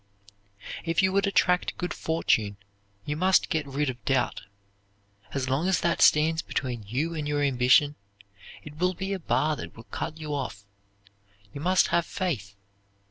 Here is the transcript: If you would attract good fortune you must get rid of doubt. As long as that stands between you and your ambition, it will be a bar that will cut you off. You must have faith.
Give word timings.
If 0.83 1.03
you 1.03 1.13
would 1.13 1.27
attract 1.27 1.77
good 1.77 1.93
fortune 1.93 2.57
you 3.05 3.15
must 3.15 3.49
get 3.51 3.67
rid 3.67 3.87
of 3.87 4.03
doubt. 4.03 4.41
As 5.31 5.47
long 5.47 5.67
as 5.67 5.81
that 5.81 6.01
stands 6.01 6.41
between 6.41 6.81
you 6.87 7.13
and 7.13 7.27
your 7.27 7.43
ambition, 7.43 7.93
it 8.63 8.77
will 8.77 8.95
be 8.95 9.13
a 9.13 9.19
bar 9.19 9.55
that 9.57 9.77
will 9.77 9.83
cut 9.83 10.17
you 10.17 10.33
off. 10.33 10.65
You 11.53 11.61
must 11.61 11.89
have 11.89 12.07
faith. 12.07 12.55